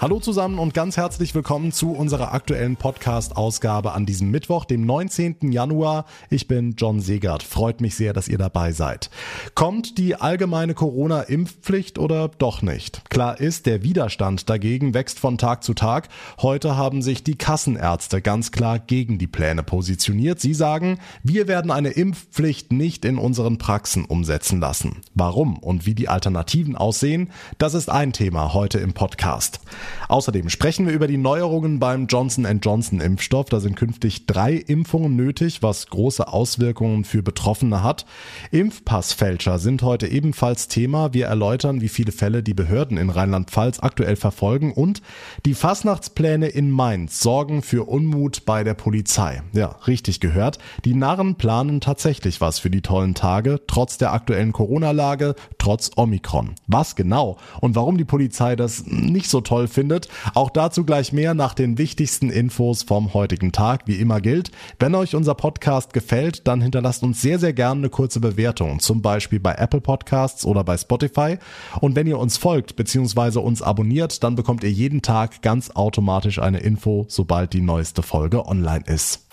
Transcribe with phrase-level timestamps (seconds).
[0.00, 5.50] Hallo zusammen und ganz herzlich willkommen zu unserer aktuellen Podcast-Ausgabe an diesem Mittwoch, dem 19.
[5.50, 6.04] Januar.
[6.28, 7.42] Ich bin John Segert.
[7.42, 9.08] Freut mich sehr, dass ihr dabei seid.
[9.54, 13.08] Kommt die allgemeine Corona-Impfpflicht oder doch nicht?
[13.08, 16.08] Klar ist, der Widerstand dagegen wächst von Tag zu Tag.
[16.42, 20.38] Heute haben sich die Kassenärzte ganz klar gegen die Pläne positioniert.
[20.38, 25.00] Sie sagen, wir werden eine Impfpflicht nicht in unseren Praxen umsetzen lassen.
[25.14, 29.60] Warum und wie die Alternativen aussehen, das ist ein Thema heute im Podcast.
[30.08, 33.48] Außerdem sprechen wir über die Neuerungen beim Johnson Johnson Impfstoff.
[33.48, 38.06] Da sind künftig drei Impfungen nötig, was große Auswirkungen für Betroffene hat.
[38.50, 41.12] Impfpassfälscher sind heute ebenfalls Thema.
[41.12, 45.02] Wir erläutern, wie viele Fälle die Behörden in Rheinland-Pfalz aktuell verfolgen und
[45.44, 49.42] die Fastnachtspläne in Mainz sorgen für Unmut bei der Polizei.
[49.52, 50.58] Ja, richtig gehört.
[50.84, 56.54] Die Narren planen tatsächlich was für die tollen Tage, trotz der aktuellen Corona-Lage, trotz Omikron.
[56.66, 60.08] Was genau und warum die Polizei das nicht so toll findet.
[60.32, 63.82] Auch dazu gleich mehr nach den wichtigsten Infos vom heutigen Tag.
[63.86, 67.90] Wie immer gilt, wenn euch unser Podcast gefällt, dann hinterlasst uns sehr, sehr gerne eine
[67.90, 71.38] kurze Bewertung, zum Beispiel bei Apple Podcasts oder bei Spotify.
[71.80, 73.40] Und wenn ihr uns folgt bzw.
[73.40, 78.46] uns abonniert, dann bekommt ihr jeden Tag ganz automatisch eine Info, sobald die neueste Folge
[78.46, 79.26] online ist.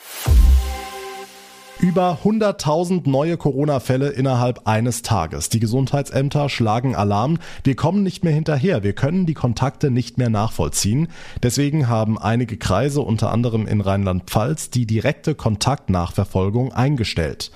[1.81, 5.49] Über 100.000 neue Corona-Fälle innerhalb eines Tages.
[5.49, 7.39] Die Gesundheitsämter schlagen Alarm.
[7.63, 8.83] Wir kommen nicht mehr hinterher.
[8.83, 11.07] Wir können die Kontakte nicht mehr nachvollziehen.
[11.41, 17.49] Deswegen haben einige Kreise, unter anderem in Rheinland-Pfalz, die direkte Kontaktnachverfolgung eingestellt.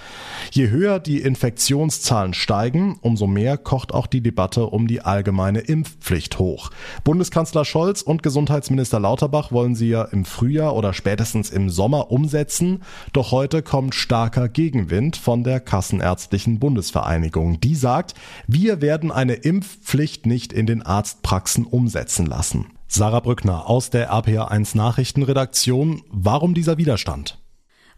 [0.49, 6.39] Je höher die Infektionszahlen steigen, umso mehr kocht auch die Debatte um die allgemeine Impfpflicht
[6.39, 6.71] hoch.
[7.03, 12.81] Bundeskanzler Scholz und Gesundheitsminister Lauterbach wollen sie ja im Frühjahr oder spätestens im Sommer umsetzen.
[13.13, 17.59] Doch heute kommt starker Gegenwind von der Kassenärztlichen Bundesvereinigung.
[17.59, 18.13] Die sagt,
[18.47, 22.67] wir werden eine Impfpflicht nicht in den Arztpraxen umsetzen lassen.
[22.87, 26.01] Sarah Brückner aus der RPA1 Nachrichtenredaktion.
[26.07, 27.44] Warum dieser Widerstand?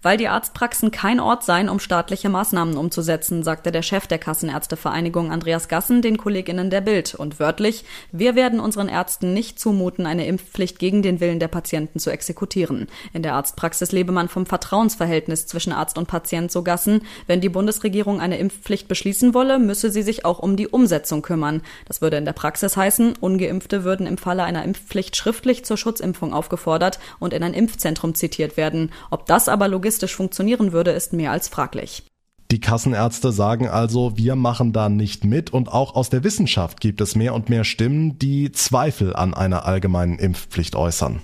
[0.02, 5.32] Weil die Arztpraxen kein Ort seien, um staatliche Maßnahmen umzusetzen, sagte der Chef der Kassenärztevereinigung
[5.32, 10.28] Andreas Gassen den Kolleginnen der Bild und wörtlich, wir werden unseren Ärzten nicht zumuten, eine
[10.28, 12.88] Impfpflicht gegen den Willen der Patienten zu exekutieren.
[13.14, 17.02] In der Arztpraxis lebe man vom Vertrauensverhältnis zwischen Arzt und Patient, so Gassen.
[17.26, 21.62] Wenn die Bundesregierung eine Impfpflicht beschließen wolle, müsse sie sich auch um die Umsetzung kümmern.
[21.86, 26.34] Das würde in der Praxis heißen, ungeimpfte würden im Falle einer Impfpflicht schriftlich zur Schutzimpfung
[26.34, 28.92] aufgefordert und in ein Impfzentrum zitiert werden.
[29.10, 32.04] Ob das aber logistisch logistisch funktionieren würde, ist mehr als fraglich.
[32.52, 37.00] Die Kassenärzte sagen also, wir machen da nicht mit und auch aus der Wissenschaft gibt
[37.00, 41.22] es mehr und mehr Stimmen, die Zweifel an einer allgemeinen Impfpflicht äußern.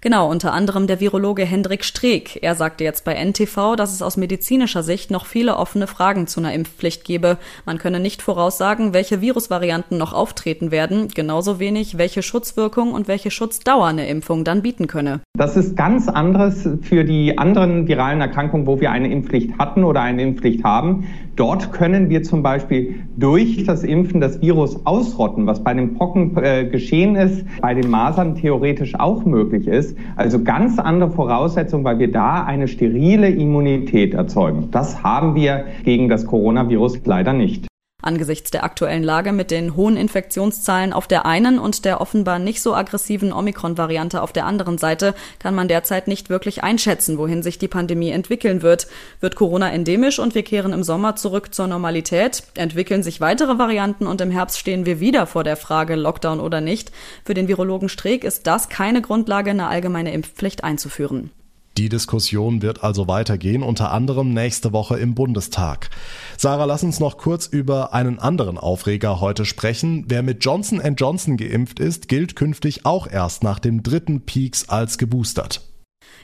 [0.00, 2.38] Genau, unter anderem der Virologe Hendrik Streeck.
[2.42, 6.38] Er sagte jetzt bei NTV, dass es aus medizinischer Sicht noch viele offene Fragen zu
[6.38, 7.36] einer Impfpflicht gebe.
[7.66, 13.32] Man könne nicht voraussagen, welche Virusvarianten noch auftreten werden, genauso wenig, welche Schutzwirkung und welche
[13.32, 15.20] Schutzdauer eine Impfung dann bieten könne.
[15.36, 20.00] Das ist ganz anderes für die anderen viralen Erkrankungen, wo wir eine Impfpflicht hatten oder
[20.00, 21.06] eine Impfpflicht haben.
[21.38, 26.36] Dort können wir zum Beispiel durch das Impfen das Virus ausrotten, was bei den Pocken
[26.36, 29.96] äh, geschehen ist, bei den Masern theoretisch auch möglich ist ist.
[30.16, 34.70] Also ganz andere Voraussetzungen, weil wir da eine sterile Immunität erzeugen.
[34.70, 37.67] Das haben wir gegen das Coronavirus leider nicht.
[38.00, 42.62] Angesichts der aktuellen Lage mit den hohen Infektionszahlen auf der einen und der offenbar nicht
[42.62, 47.58] so aggressiven Omikron-Variante auf der anderen Seite kann man derzeit nicht wirklich einschätzen, wohin sich
[47.58, 48.86] die Pandemie entwickeln wird.
[49.18, 52.44] Wird Corona endemisch und wir kehren im Sommer zurück zur Normalität?
[52.54, 56.60] Entwickeln sich weitere Varianten und im Herbst stehen wir wieder vor der Frage Lockdown oder
[56.60, 56.92] nicht?
[57.24, 61.32] Für den Virologen Streeck ist das keine Grundlage, eine allgemeine Impfpflicht einzuführen.
[61.78, 65.90] Die Diskussion wird also weitergehen, unter anderem nächste Woche im Bundestag.
[66.36, 70.04] Sarah, lass uns noch kurz über einen anderen Aufreger heute sprechen.
[70.08, 74.98] Wer mit Johnson Johnson geimpft ist, gilt künftig auch erst nach dem dritten Peaks als
[74.98, 75.60] geboostert.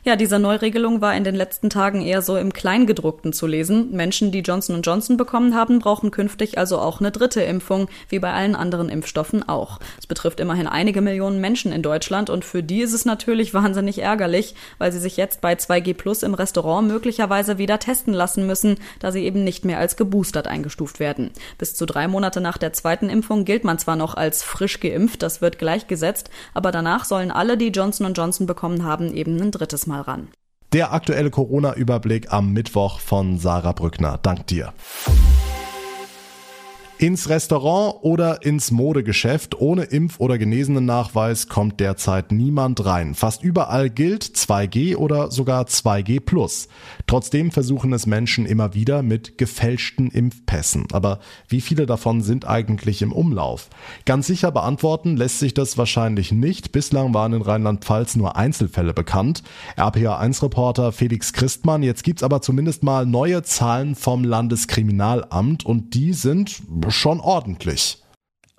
[0.07, 3.93] Ja, diese Neuregelung war in den letzten Tagen eher so im Kleingedruckten zu lesen.
[3.93, 8.31] Menschen, die Johnson Johnson bekommen haben, brauchen künftig also auch eine dritte Impfung, wie bei
[8.31, 9.81] allen anderen Impfstoffen auch.
[9.99, 14.03] Es betrifft immerhin einige Millionen Menschen in Deutschland und für die ist es natürlich wahnsinnig
[14.03, 18.77] ärgerlich, weil sie sich jetzt bei 2G Plus im Restaurant möglicherweise wieder testen lassen müssen,
[19.01, 21.31] da sie eben nicht mehr als geboostert eingestuft werden.
[21.57, 25.23] Bis zu drei Monate nach der zweiten Impfung gilt man zwar noch als frisch geimpft,
[25.23, 29.74] das wird gleichgesetzt, aber danach sollen alle, die Johnson Johnson bekommen haben, eben ein drittes
[29.75, 30.29] Mal mal ran.
[30.73, 34.19] Der aktuelle Corona-Überblick am Mittwoch von Sarah Brückner.
[34.23, 34.73] Dank dir.
[36.99, 43.17] Ins Restaurant oder ins Modegeschäft ohne Impf- oder Genesenen-Nachweis kommt derzeit niemand rein.
[43.17, 46.69] Fast überall gilt 2G oder sogar 2G+.
[47.09, 50.87] Trotzdem versuchen es Menschen immer wieder mit gefälschten Impfpässen.
[50.93, 51.19] Aber
[51.49, 53.71] wie viele davon sind eigentlich im Umlauf?
[54.07, 56.71] Ganz sicher beantworten lässt sich das wahrscheinlich nicht.
[56.71, 59.43] Bislang waren in Rheinland-Pfalz nur Einzelfälle bekannt.
[59.77, 66.63] RPA1-Reporter Felix Christmann, jetzt gibt's aber zumindest mal neue Zahlen vom Landeskriminalamt und die sind
[66.91, 67.99] schon ordentlich.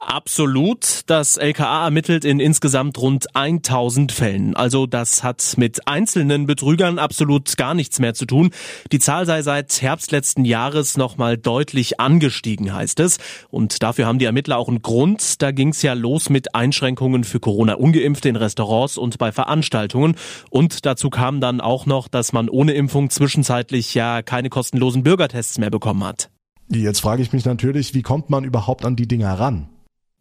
[0.07, 1.01] Absolut.
[1.07, 4.55] Das LKA ermittelt in insgesamt rund 1000 Fällen.
[4.55, 8.51] Also das hat mit einzelnen Betrügern absolut gar nichts mehr zu tun.
[8.91, 13.17] Die Zahl sei seit Herbst letzten Jahres nochmal deutlich angestiegen, heißt es.
[13.49, 15.41] Und dafür haben die Ermittler auch einen Grund.
[15.41, 20.17] Da ging es ja los mit Einschränkungen für Corona-Ungeimpfte in Restaurants und bei Veranstaltungen.
[20.51, 25.57] Und dazu kam dann auch noch, dass man ohne Impfung zwischenzeitlich ja keine kostenlosen Bürgertests
[25.57, 26.29] mehr bekommen hat.
[26.69, 29.69] Jetzt frage ich mich natürlich, wie kommt man überhaupt an die Dinger ran?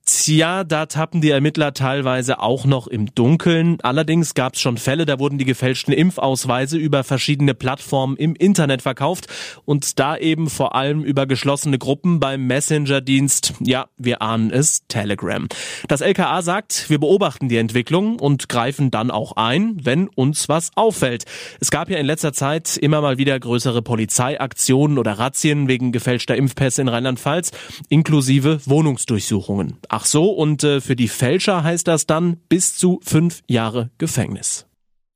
[0.06, 3.78] Tja, da tappen die Ermittler teilweise auch noch im Dunkeln.
[3.82, 8.82] Allerdings gab es schon Fälle, da wurden die gefälschten Impfausweise über verschiedene Plattformen im Internet
[8.82, 9.28] verkauft
[9.64, 15.48] und da eben vor allem über geschlossene Gruppen beim Messenger-Dienst, ja, wir ahnen es, Telegram.
[15.88, 20.70] Das LKA sagt, wir beobachten die Entwicklung und greifen dann auch ein, wenn uns was
[20.74, 21.24] auffällt.
[21.60, 26.36] Es gab ja in letzter Zeit immer mal wieder größere Polizeiaktionen oder Razzien wegen gefälschter
[26.36, 27.52] Impfpässe in Rheinland-Pfalz,
[27.88, 29.78] inklusive Wohnungsdurchsuchungen.
[29.96, 34.66] Ach so, und äh, für die Fälscher heißt das dann bis zu fünf Jahre Gefängnis.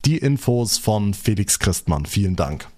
[0.05, 2.07] Die Infos von Felix Christmann.
[2.07, 2.69] Vielen Dank.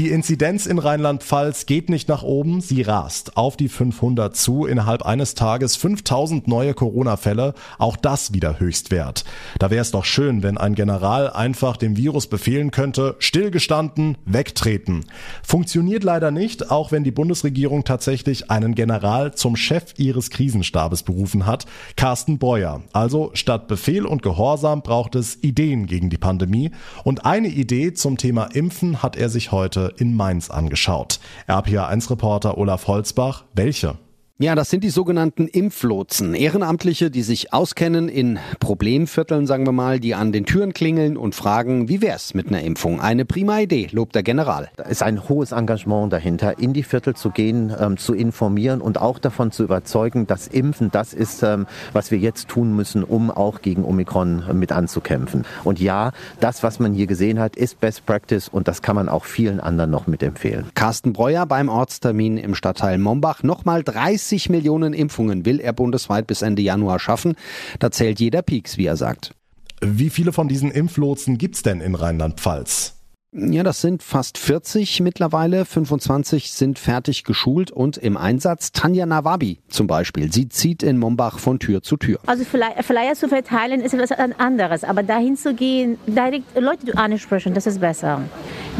[0.00, 4.64] Die Inzidenz in Rheinland-Pfalz geht nicht nach oben, sie rast auf die 500 zu.
[4.64, 9.26] Innerhalb eines Tages 5000 neue Corona-Fälle, auch das wieder Höchstwert.
[9.58, 15.04] Da wäre es doch schön, wenn ein General einfach dem Virus befehlen könnte, stillgestanden, wegtreten.
[15.42, 21.44] Funktioniert leider nicht, auch wenn die Bundesregierung tatsächlich einen General zum Chef ihres Krisenstabes berufen
[21.44, 22.80] hat, Carsten Breuer.
[22.94, 26.70] Also statt Befehl und Gehorsam braucht es Ideen gegen die Pandemie.
[27.04, 31.20] Und eine Idee zum Thema Impfen hat er sich heute in Mainz angeschaut.
[31.48, 33.96] RPA1-Reporter Olaf Holzbach, welche?
[34.42, 36.32] Ja, das sind die sogenannten Impflotsen.
[36.32, 41.34] Ehrenamtliche, die sich auskennen in Problemvierteln, sagen wir mal, die an den Türen klingeln und
[41.34, 43.02] fragen, wie wär's mit einer Impfung?
[43.02, 44.70] Eine prima Idee, lobt der General.
[44.78, 48.98] Da ist ein hohes Engagement dahinter, in die Viertel zu gehen, ähm, zu informieren und
[48.98, 53.30] auch davon zu überzeugen, dass Impfen das ist, ähm, was wir jetzt tun müssen, um
[53.30, 55.44] auch gegen Omikron äh, mit anzukämpfen.
[55.64, 59.10] Und ja, das, was man hier gesehen hat, ist Best Practice und das kann man
[59.10, 60.70] auch vielen anderen noch mitempfehlen.
[60.72, 63.42] Carsten Breuer beim Ortstermin im Stadtteil Mombach.
[63.42, 67.34] Nochmal 30 30 Millionen Impfungen will er bundesweit bis Ende Januar schaffen.
[67.80, 69.32] Da zählt jeder Pieks, wie er sagt.
[69.80, 72.94] Wie viele von diesen Impflotsen gibt's denn in Rheinland-Pfalz?
[73.32, 75.64] Ja, das sind fast 40 mittlerweile.
[75.64, 78.70] 25 sind fertig geschult und im Einsatz.
[78.72, 80.32] Tanja Nawabi zum Beispiel.
[80.32, 82.18] Sie zieht in Mombach von Tür zu Tür.
[82.26, 84.84] Also Flyer zu verteilen ist etwas anderes.
[84.84, 88.22] Aber dahin zu gehen, direkt Leute ansprechen, das ist besser.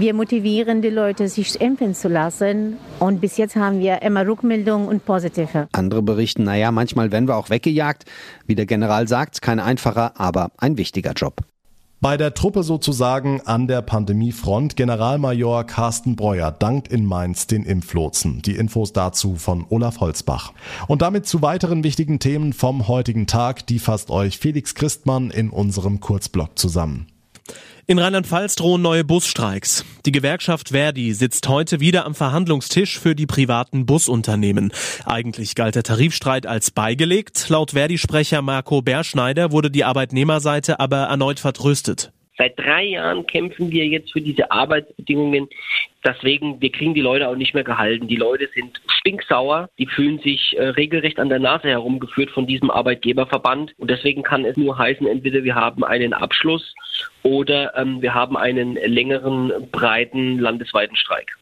[0.00, 2.78] Wir motivieren die Leute, sich impfen zu lassen.
[3.00, 5.68] Und bis jetzt haben wir immer Rückmeldungen und positive.
[5.72, 8.06] Andere berichten, naja, manchmal werden wir auch weggejagt.
[8.46, 11.42] Wie der General sagt, kein einfacher, aber ein wichtiger Job.
[12.00, 18.40] Bei der Truppe sozusagen an der Pandemiefront Generalmajor Carsten Breuer dankt in Mainz den Impflotsen.
[18.40, 20.54] Die Infos dazu von Olaf Holzbach.
[20.88, 25.50] Und damit zu weiteren wichtigen Themen vom heutigen Tag, die fasst euch Felix Christmann in
[25.50, 27.06] unserem Kurzblock zusammen.
[27.90, 29.84] In Rheinland-Pfalz drohen neue Busstreiks.
[30.06, 34.72] Die Gewerkschaft Verdi sitzt heute wieder am Verhandlungstisch für die privaten Busunternehmen.
[35.06, 37.48] Eigentlich galt der Tarifstreit als beigelegt.
[37.48, 42.12] Laut Verdi-Sprecher Marco Berschneider wurde die Arbeitnehmerseite aber erneut vertröstet.
[42.40, 45.46] Seit drei Jahren kämpfen wir jetzt für diese Arbeitsbedingungen.
[46.02, 48.08] Deswegen, wir kriegen die Leute auch nicht mehr gehalten.
[48.08, 52.70] Die Leute sind stinksauer, die fühlen sich äh, regelrecht an der Nase herumgeführt von diesem
[52.70, 53.74] Arbeitgeberverband.
[53.76, 56.74] Und deswegen kann es nur heißen, entweder wir haben einen Abschluss
[57.22, 61.36] oder ähm, wir haben einen längeren, breiten landesweiten Streik.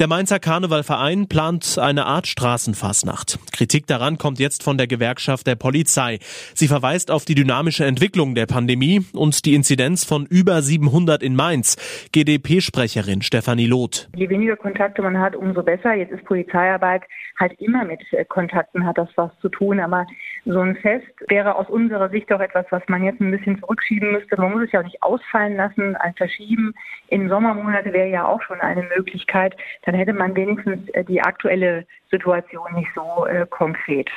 [0.00, 3.38] Der Mainzer Karnevalverein plant eine Art Straßenfasnacht.
[3.52, 6.20] Kritik daran kommt jetzt von der Gewerkschaft der Polizei.
[6.54, 11.36] Sie verweist auf die dynamische Entwicklung der Pandemie und die Inzidenz von über 700 in
[11.36, 11.76] Mainz.
[12.12, 14.08] GdP-Sprecherin Stefanie Loth.
[14.16, 15.92] Je weniger Kontakte man hat, umso besser.
[15.92, 17.02] Jetzt ist Polizeiarbeit
[17.38, 19.80] halt immer mit äh, Kontakten hat das was zu tun.
[19.80, 20.06] Aber
[20.44, 24.12] so ein Fest wäre aus unserer Sicht auch etwas, was man jetzt ein bisschen zurückschieben
[24.12, 24.40] müsste.
[24.40, 25.96] Man muss es ja auch nicht ausfallen lassen.
[25.96, 26.74] Ein Verschieben
[27.08, 29.56] in Sommermonate wäre ja auch schon eine Möglichkeit.
[29.84, 34.10] Dann hätte man wenigstens äh, die aktuelle Situation nicht so äh, konkret.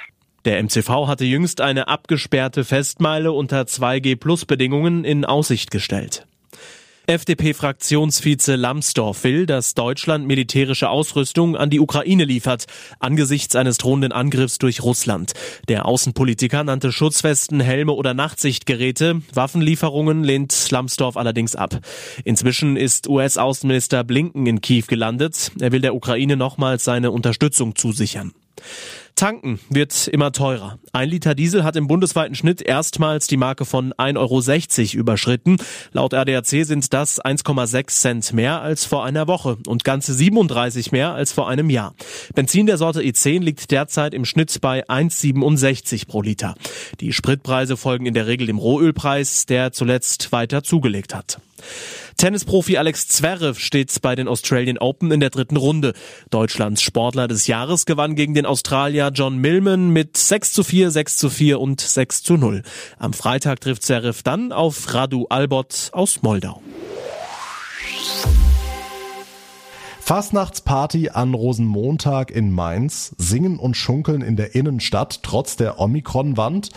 [0.46, 6.28] Der MCV hatte jüngst eine abgesperrte Festmeile unter 2G-Plus-Bedingungen in Aussicht gestellt.
[7.06, 12.66] FDP-Fraktionsvize Lambsdorff will, dass Deutschland militärische Ausrüstung an die Ukraine liefert,
[13.00, 15.34] angesichts eines drohenden Angriffs durch Russland.
[15.68, 19.22] Der Außenpolitiker nannte Schutzwesten, Helme oder Nachtsichtgeräte.
[19.34, 21.80] Waffenlieferungen lehnt Lambsdorff allerdings ab.
[22.24, 25.52] Inzwischen ist US-Außenminister Blinken in Kiew gelandet.
[25.60, 28.34] Er will der Ukraine nochmals seine Unterstützung zusichern.
[29.16, 30.80] Tanken wird immer teurer.
[30.92, 34.18] Ein Liter Diesel hat im bundesweiten Schnitt erstmals die Marke von 1,60
[34.96, 35.58] Euro überschritten.
[35.92, 41.14] Laut RDAC sind das 1,6 Cent mehr als vor einer Woche und ganze 37 mehr
[41.14, 41.94] als vor einem Jahr.
[42.36, 46.56] Benzin der Sorte E10 liegt derzeit im Schnitt bei 1,67 pro Liter.
[47.00, 51.40] Die Spritpreise folgen in der Regel dem Rohölpreis, der zuletzt weiter zugelegt hat.
[52.18, 55.94] Tennisprofi Alex Zverev steht bei den Australian Open in der dritten Runde.
[56.30, 61.18] Deutschlands Sportler des Jahres gewann gegen den Australier John Millman mit 6 zu 4, 6
[61.18, 62.64] zu 4 und 6 zu 0.
[62.98, 66.62] Am Freitag trifft Zverev dann auf Radu Albot aus Moldau.
[70.06, 76.72] Fastnachtsparty an Rosenmontag in Mainz, Singen und Schunkeln in der Innenstadt trotz der Omikron-Wand.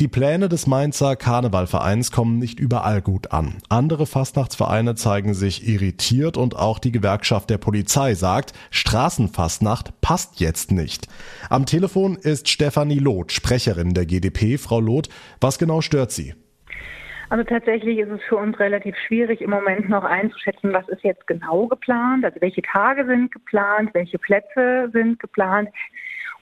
[0.00, 3.58] Die Pläne des Mainzer Karnevalvereins kommen nicht überall gut an.
[3.68, 10.70] Andere Fastnachtsvereine zeigen sich irritiert und auch die Gewerkschaft der Polizei sagt, Straßenfastnacht passt jetzt
[10.70, 11.06] nicht.
[11.50, 14.56] Am Telefon ist Stefanie Loth, Sprecherin der GdP.
[14.56, 16.32] Frau Loth, was genau stört Sie?
[17.30, 21.28] Also tatsächlich ist es für uns relativ schwierig im Moment noch einzuschätzen, was ist jetzt
[21.28, 25.68] genau geplant, also welche Tage sind geplant, welche Plätze sind geplant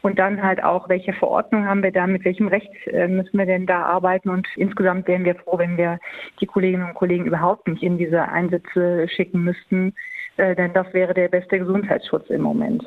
[0.01, 3.45] und dann halt auch, welche Verordnung haben wir da, mit welchem Recht äh, müssen wir
[3.45, 4.31] denn da arbeiten.
[4.31, 5.99] Und insgesamt wären wir froh, wenn wir
[6.41, 9.95] die Kolleginnen und Kollegen überhaupt nicht in diese Einsätze schicken müssten,
[10.39, 12.83] äh, denn das wäre der beste Gesundheitsschutz im Moment.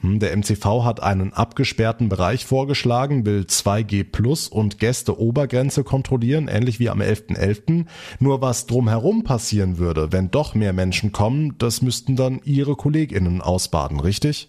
[0.00, 6.78] Hm, der MCV hat einen abgesperrten Bereich vorgeschlagen, will 2G Plus und Gäste-Obergrenze kontrollieren, ähnlich
[6.78, 7.36] wie am 11.11.
[7.36, 7.86] .11.
[8.20, 13.40] Nur was drumherum passieren würde, wenn doch mehr Menschen kommen, das müssten dann Ihre KollegInnen
[13.40, 14.48] ausbaden, richtig?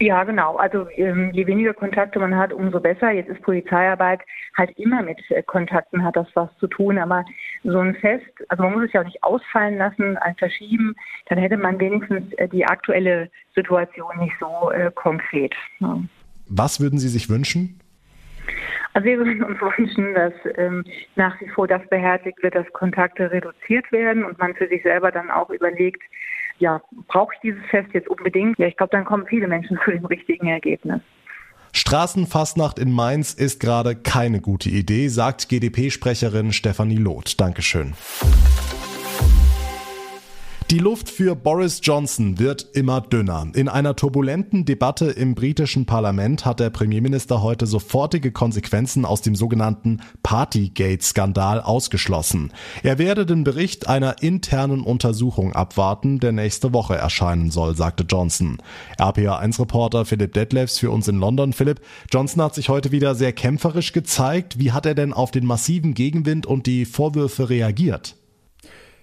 [0.00, 0.56] Ja, genau.
[0.56, 3.12] Also ähm, je weniger Kontakte man hat, umso besser.
[3.12, 4.20] Jetzt ist Polizeiarbeit
[4.56, 6.98] halt immer mit äh, Kontakten hat das was zu tun.
[6.98, 7.24] Aber
[7.62, 10.94] so ein Fest, also man muss es ja auch nicht ausfallen lassen, ein Verschieben,
[11.28, 15.54] dann hätte man wenigstens äh, die aktuelle Situation nicht so äh, konkret.
[15.78, 15.98] Ja.
[16.48, 17.80] Was würden Sie sich wünschen?
[18.94, 20.84] Also wir würden uns wünschen, dass ähm,
[21.16, 25.12] nach wie vor das beherzigt wird, dass Kontakte reduziert werden und man für sich selber
[25.12, 26.02] dann auch überlegt,
[26.58, 28.58] ja, brauche ich dieses Fest jetzt unbedingt?
[28.58, 31.00] Ja, ich glaube, dann kommen viele Menschen zu dem richtigen Ergebnis.
[31.72, 37.40] Straßenfastnacht in Mainz ist gerade keine gute Idee, sagt GdP-Sprecherin Stefanie Loth.
[37.40, 37.94] Dankeschön.
[40.70, 43.46] Die Luft für Boris Johnson wird immer dünner.
[43.54, 49.36] In einer turbulenten Debatte im britischen Parlament hat der Premierminister heute sofortige Konsequenzen aus dem
[49.36, 52.50] sogenannten Partygate-Skandal ausgeschlossen.
[52.82, 58.56] Er werde den Bericht einer internen Untersuchung abwarten, der nächste Woche erscheinen soll, sagte Johnson.
[58.98, 61.52] RPA1-Reporter Philipp Detlefs für uns in London.
[61.52, 64.58] Philipp, Johnson hat sich heute wieder sehr kämpferisch gezeigt.
[64.58, 68.16] Wie hat er denn auf den massiven Gegenwind und die Vorwürfe reagiert?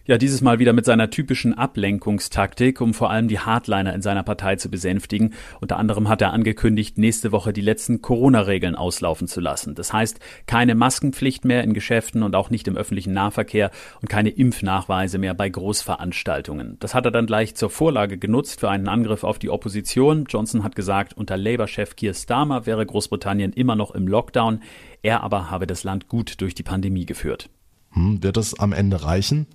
[0.04, 4.24] Ja, dieses Mal wieder mit seiner typischen Ablenkungstaktik, um vor allem die Hardliner in seiner
[4.24, 5.36] Partei zu besänftigen.
[5.60, 9.76] Unter anderem hat er angekündigt, nächste Woche die letzten Corona-Regeln auslaufen zu lassen.
[9.76, 13.70] Das heißt, keine Maskenpflicht mehr in Geschäften und auch nicht im öffentlichen Nahverkehr
[14.02, 16.78] und keine Impfnachweise mehr bei Großveranstaltungen.
[16.80, 20.26] Das hat er dann gleich zur Vorlage genutzt für einen Angriff auf die Opposition.
[20.28, 24.64] Johnson hat gesagt, unter Labour-Chef Keir Starmer wäre Großbritannien immer noch im Lockdown.
[25.04, 27.52] Er aber habe das Land gut durch die Pandemie geführt.
[27.92, 29.46] Hm, wird es am Ende reichen?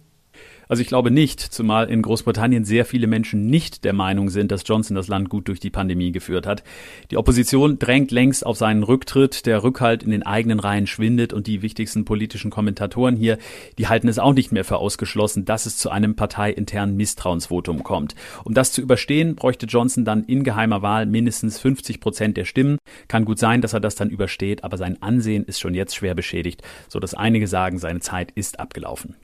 [0.69, 4.63] Also ich glaube nicht, zumal in Großbritannien sehr viele Menschen nicht der Meinung sind, dass
[4.67, 6.65] Johnson das Land gut durch die Pandemie geführt hat.
[7.11, 11.47] Die Opposition drängt längst auf seinen Rücktritt, der Rückhalt in den eigenen Reihen schwindet und
[11.47, 13.39] die wichtigsten politischen Kommentatoren hier,
[13.79, 18.15] die halten es auch nicht mehr für ausgeschlossen, dass es zu einem parteiinternen Misstrauensvotum kommt.
[18.45, 22.79] Um das zu überstehen, bräuchte Johnson dann in geheimer Wahl mindestens 50 Prozent der Stimmen.
[23.09, 26.15] Kann gut sein, dass er das dann übersteht, aber sein Ansehen ist schon jetzt schwer
[26.15, 29.17] beschädigt, so dass einige sagen, seine Zeit ist abgelaufen.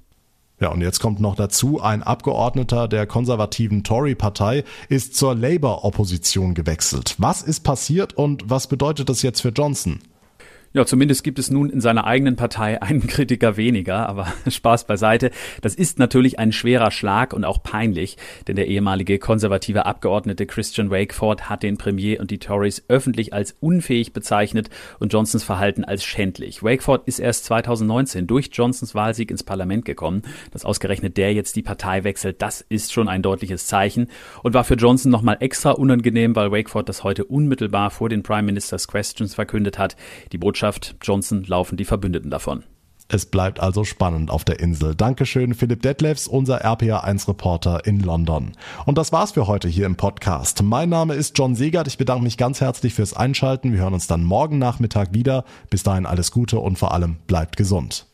[0.63, 7.17] Ja, und jetzt kommt noch dazu, ein Abgeordneter der konservativen Tory-Partei ist zur Labour-Opposition gewechselt.
[7.19, 9.99] Was ist passiert und was bedeutet das jetzt für Johnson?
[10.75, 15.31] Ja, zumindest gibt es nun in seiner eigenen Partei einen Kritiker weniger, aber Spaß beiseite.
[15.61, 18.17] Das ist natürlich ein schwerer Schlag und auch peinlich,
[18.49, 23.55] denn der ehemalige konservative Abgeordnete Christian Wakeford hat den Premier und die Tories öffentlich als
[23.61, 26.63] unfähig bezeichnet und Johnsons Verhalten als schändlich.
[26.63, 30.23] Wakeford ist erst 2019 durch Johnsons Wahlsieg ins Parlament gekommen.
[30.53, 34.09] Dass ausgerechnet der jetzt die Partei wechselt, das ist schon ein deutliches Zeichen
[34.43, 38.45] und war für Johnson nochmal extra unangenehm, weil Wakeford das heute unmittelbar vor den Prime
[38.45, 39.97] Minister's Questions verkündet hat.
[40.33, 42.63] Die Botschaft Botschaft Johnson laufen die Verbündeten davon.
[43.09, 44.95] Es bleibt also spannend auf der Insel.
[44.95, 48.53] Dankeschön, Philipp Detlefs, unser RPA1-Reporter in London.
[48.87, 50.63] Und das war's für heute hier im Podcast.
[50.63, 51.89] Mein Name ist John Segert.
[51.89, 53.73] Ich bedanke mich ganz herzlich fürs Einschalten.
[53.73, 55.45] Wir hören uns dann morgen Nachmittag wieder.
[55.69, 58.07] Bis dahin alles Gute und vor allem bleibt gesund.